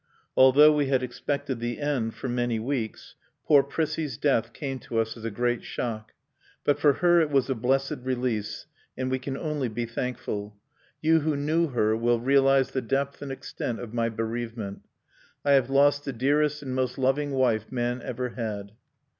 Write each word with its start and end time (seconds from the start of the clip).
Although 0.35 0.71
we 0.73 0.87
had 0.87 1.03
expected 1.03 1.59
the 1.59 1.77
end 1.79 2.15
for 2.15 2.27
many 2.27 2.57
weeks 2.57 3.13
poor 3.45 3.61
Prissie's 3.61 4.17
death 4.17 4.51
came 4.51 4.79
to 4.79 4.97
us 4.97 5.15
as 5.15 5.23
a 5.23 5.29
great 5.29 5.63
shock. 5.63 6.13
But 6.63 6.79
for 6.79 6.93
her 7.05 7.21
it 7.21 7.29
was 7.29 7.51
a 7.51 7.53
blessed 7.53 7.97
release, 8.01 8.65
and 8.97 9.11
we 9.11 9.19
can 9.19 9.37
only 9.37 9.67
be 9.67 9.85
thankful. 9.85 10.55
You 11.03 11.19
who 11.19 11.35
knew 11.35 11.67
her 11.67 11.95
will 11.95 12.19
realize 12.19 12.71
the 12.71 12.81
depth 12.81 13.21
and 13.21 13.31
extent 13.31 13.79
of 13.79 13.93
my 13.93 14.09
bereavement. 14.09 14.81
I 15.45 15.51
have 15.51 15.69
lost 15.69 16.03
the 16.03 16.13
dearest 16.13 16.63
and 16.63 16.73
most 16.73 16.97
loving 16.97 17.33
wife 17.33 17.71
man 17.71 18.01
ever 18.01 18.29
had...." 18.29 18.71